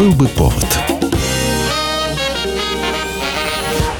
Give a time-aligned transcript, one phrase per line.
[0.00, 0.64] Был бы повод.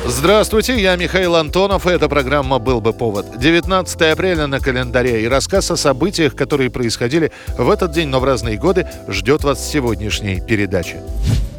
[0.07, 3.39] Здравствуйте, я Михаил Антонов, и эта программа «Был бы повод».
[3.39, 8.25] 19 апреля на календаре и рассказ о событиях, которые происходили в этот день, но в
[8.25, 11.03] разные годы, ждет вас в сегодняшней передаче.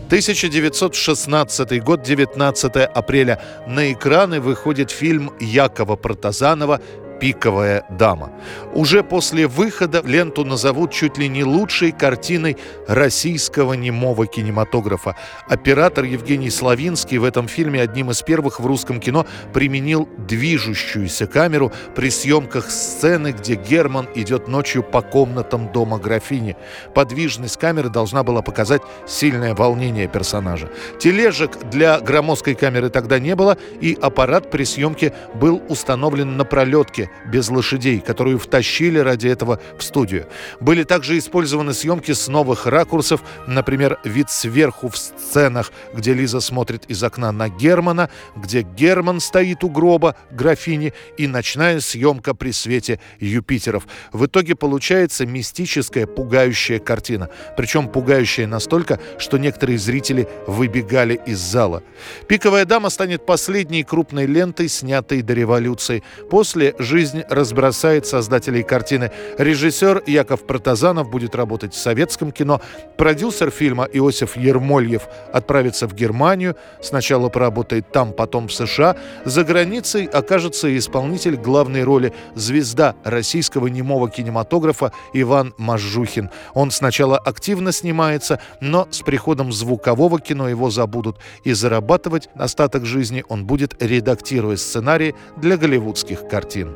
[0.08, 3.40] 1916 год, 19 апреля.
[3.68, 6.82] На экраны выходит фильм Якова Протазанова
[7.22, 8.32] «Пиковая дама».
[8.74, 15.16] Уже после выхода ленту назовут чуть ли не лучшей картиной российского немого кинематографа.
[15.48, 21.72] Оператор Евгений Славинский в этом фильме одним из первых в русском кино применил движущуюся камеру
[21.94, 26.58] при съемках сцены, где Герман идет ночью по комнатам дома графини.
[26.96, 30.72] Подвижность камеры должна была показать сильное волнение персонажа.
[31.00, 37.11] Тележек для громоздкой камеры тогда не было, и аппарат при съемке был установлен на пролетке,
[37.26, 40.28] без лошадей, которую втащили ради этого в студию.
[40.60, 46.86] Были также использованы съемки с новых ракурсов, например, вид сверху в сценах, где Лиза смотрит
[46.88, 53.00] из окна на Германа, где Герман стоит у гроба графини и ночная съемка при свете
[53.20, 53.88] Юпитеров.
[54.12, 57.30] В итоге получается мистическая, пугающая картина.
[57.58, 61.84] Причем пугающая настолько, что некоторые зрители выбегали из зала.
[62.28, 66.04] «Пиковая дама» станет последней крупной лентой, снятой до революции.
[66.30, 69.12] После жизни жизнь разбросает создателей картины.
[69.40, 72.62] Режиссер Яков Протазанов будет работать в советском кино.
[72.96, 76.56] Продюсер фильма Иосиф Ермольев отправится в Германию.
[76.80, 78.98] Сначала поработает там, потом в США.
[79.26, 86.30] За границей окажется исполнитель главной роли звезда российского немого кинематографа Иван Мажухин.
[86.54, 91.18] Он сначала активно снимается, но с приходом звукового кино его забудут.
[91.44, 96.76] И зарабатывать остаток жизни он будет редактируя сценарии для голливудских картин.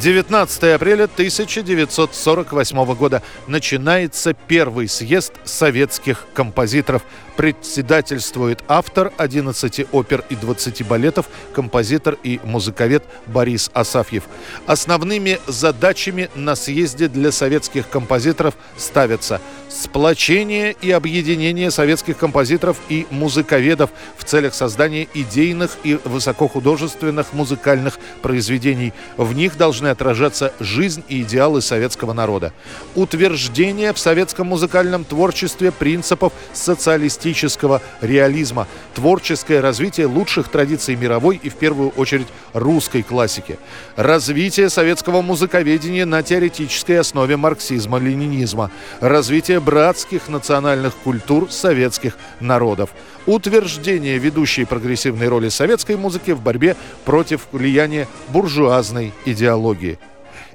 [0.00, 7.02] 19 апреля 1948 года начинается первый съезд советских композиторов.
[7.36, 14.24] Председательствует автор 11 опер и 20 балетов, композитор и музыковед Борис Асафьев.
[14.66, 23.90] Основными задачами на съезде для советских композиторов ставятся сплочение и объединение советских композиторов и музыковедов
[24.16, 28.92] в целях создания идейных и высокохудожественных музыкальных произведений.
[29.16, 32.52] В них должны отражаться жизнь и идеалы советского народа.
[32.94, 38.66] Утверждение в советском музыкальном творчестве принципов социалистического реализма.
[38.94, 43.58] Творческое развитие лучших традиций мировой и в первую очередь русской классики.
[43.96, 48.70] Развитие советского музыковедения на теоретической основе марксизма-ленинизма.
[49.00, 52.90] Развитие братских национальных культур советских народов.
[53.26, 59.73] Утверждение ведущей прогрессивной роли советской музыки в борьбе против влияния буржуазной идеологии.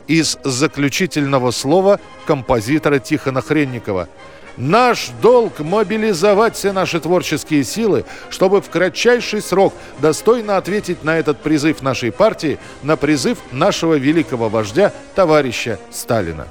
[0.07, 4.07] Из заключительного слова композитора Тихона Хренникова–
[4.59, 11.37] Наш долг мобилизовать все наши творческие силы, чтобы в кратчайший срок достойно ответить на этот
[11.37, 16.45] призыв нашей партии, на призыв нашего великого вождя, товарища Сталина.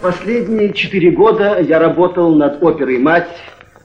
[0.00, 3.28] Последние четыре года я работал над оперой «Мать»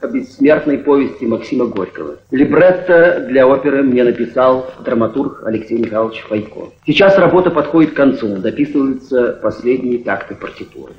[0.00, 2.16] о бессмертной повести Максима Горького.
[2.30, 6.70] Либретто для оперы мне написал драматург Алексей Михайлович Файко.
[6.86, 10.92] Сейчас работа подходит к концу, дописываются последние такты партитуры.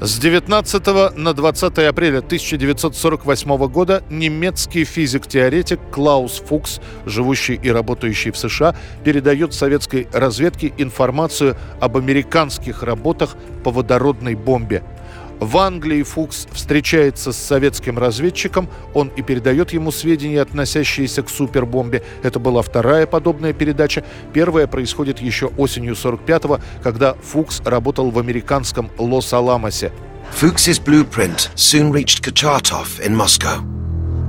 [0.00, 8.36] С 19 на 20 апреля 1948 года немецкий физик-теоретик Клаус Фукс, живущий и работающий в
[8.36, 8.74] США,
[9.04, 14.82] передает советской разведке информацию об американских работах по водородной бомбе–
[15.40, 22.02] в Англии Фукс встречается с советским разведчиком, он и передает ему сведения, относящиеся к супербомбе.
[22.22, 24.04] Это была вторая подобная передача.
[24.32, 29.92] Первая происходит еще осенью 45-го, когда Фукс работал в американском Лос-Аламосе.
[30.40, 33.60] Fuchs's blueprint soon reached Kachatov in Moscow.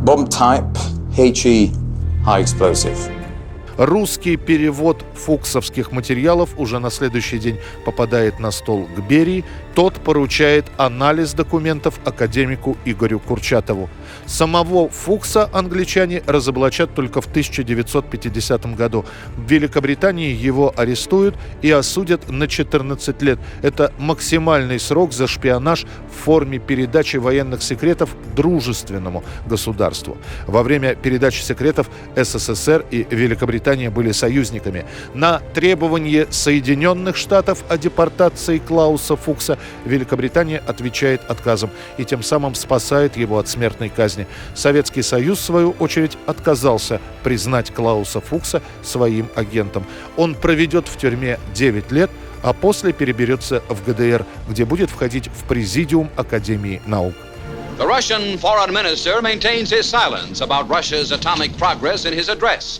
[0.04, 0.78] Bomb type
[1.16, 1.72] HE,
[2.24, 2.98] high explosive.
[3.78, 9.44] Русский перевод фуксовских материалов уже на следующий день попадает на стол к Берии.
[9.76, 13.90] Тот поручает анализ документов академику Игорю Курчатову.
[14.26, 19.04] Самого Фукса англичане разоблачат только в 1950 году.
[19.36, 23.38] В Великобритании его арестуют и осудят на 14 лет.
[23.62, 30.18] Это максимальный срок за шпионаж в форме передачи военных секретов дружественному государству.
[30.48, 34.86] Во время передачи секретов СССР и Великобритания были союзниками.
[35.14, 43.18] На требование Соединенных Штатов о депортации Клауса Фукса Великобритания отвечает отказом и тем самым спасает
[43.18, 44.28] его от смертной казни.
[44.54, 49.86] Советский Союз, в свою очередь, отказался признать Клауса Фукса своим агентом.
[50.18, 52.10] Он проведет в тюрьме 9 лет,
[52.44, 57.16] а после переберется в ГДР, где будет входить в президиум Академии наук.
[57.78, 62.80] The Russian foreign minister maintains his silence about Russia's atomic progress in his address.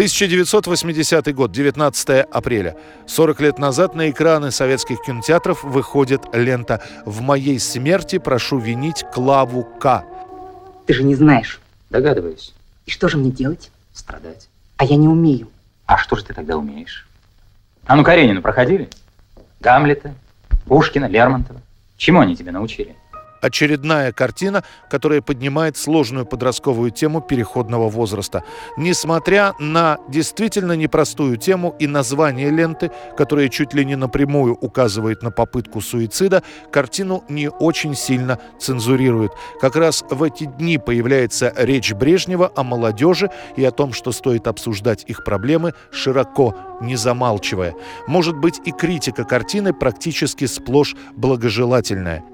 [0.00, 2.74] 1980 год, 19 апреля.
[3.06, 9.62] 40 лет назад на экраны советских кинотеатров выходит лента «В моей смерти прошу винить Клаву
[9.62, 10.06] К».
[10.86, 11.60] Ты же не знаешь.
[11.90, 12.54] Догадываюсь.
[12.86, 13.70] И что же мне делать?
[13.92, 14.48] Страдать.
[14.78, 15.50] А я не умею.
[15.84, 17.06] А что же ты тогда умеешь?
[17.84, 18.88] А ну Каренину проходили?
[19.60, 20.14] Гамлета,
[20.64, 21.60] Пушкина, Лермонтова.
[21.98, 22.96] Чему они тебя научили?
[23.40, 28.44] Очередная картина, которая поднимает сложную подростковую тему переходного возраста.
[28.76, 35.30] Несмотря на действительно непростую тему и название ленты, которое чуть ли не напрямую указывает на
[35.30, 39.32] попытку суицида, картину не очень сильно цензурируют.
[39.60, 44.46] Как раз в эти дни появляется речь Брежнева о молодежи и о том, что стоит
[44.46, 47.74] обсуждать их проблемы широко, не замалчивая.
[48.06, 52.24] Может быть и критика картины практически сплошь благожелательная.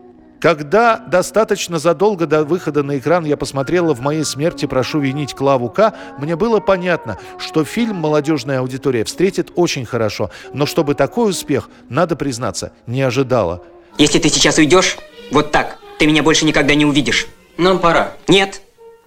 [0.40, 5.70] Когда достаточно задолго до выхода на экран я посмотрела «В моей смерти прошу винить Клаву
[5.70, 11.70] К», мне было понятно, что фильм молодежная аудитория встретит очень хорошо, но чтобы такой успех,
[11.88, 13.62] надо признаться, не ожидала.
[13.96, 14.98] Если ты сейчас уйдешь,
[15.30, 17.28] вот так, ты меня больше никогда не увидишь.
[17.56, 18.12] Нам пора.
[18.28, 18.60] Нет,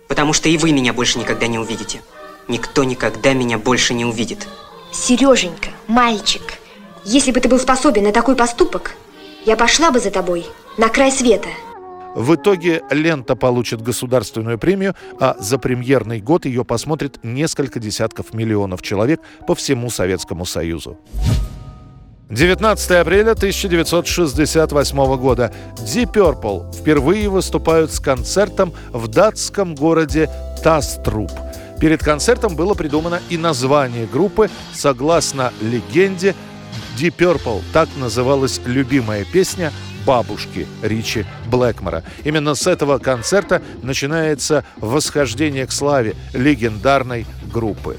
[0.08, 2.02] потому что и вы меня больше никогда не увидите.
[2.48, 4.48] Никто никогда меня больше не увидит.
[4.92, 6.42] Сереженька, мальчик,
[7.06, 8.96] если бы ты был способен на такой поступок,
[9.46, 10.48] я пошла бы за тобой
[10.80, 11.50] на край света.
[12.16, 18.82] В итоге лента получит государственную премию, а за премьерный год ее посмотрит несколько десятков миллионов
[18.82, 20.98] человек по всему Советскому Союзу.
[22.30, 30.30] 19 апреля 1968 года Deep Purple впервые выступают с концертом в датском городе
[30.64, 31.32] Таструб.
[31.82, 34.50] Перед концертом было придумано и название группы.
[34.74, 36.36] Согласно легенде,
[36.98, 39.74] Deep Purple так называлась любимая песня
[40.06, 42.04] бабушки Ричи Блэкмора.
[42.24, 47.98] Именно с этого концерта начинается восхождение к славе легендарной группы.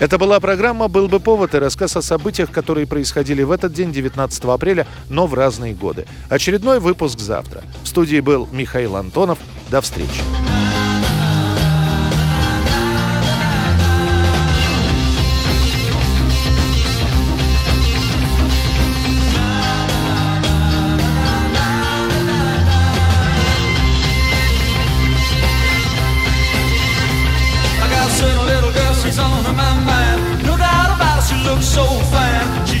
[0.00, 3.92] Это была программа «Был бы повод» и рассказ о событиях, которые происходили в этот день,
[3.92, 6.06] 19 апреля, но в разные годы.
[6.28, 7.62] Очередной выпуск завтра.
[7.82, 9.38] В студии был Михаил Антонов.
[9.70, 10.22] До встречи.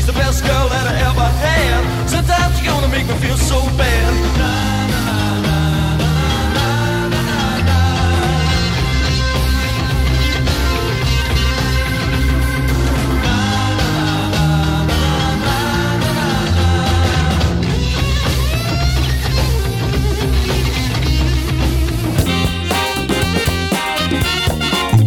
[0.07, 2.09] the best girl that I ever had.
[2.09, 4.13] Sometimes she's gonna make me feel so bad.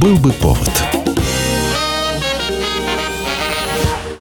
[0.00, 0.89] Был бы повод.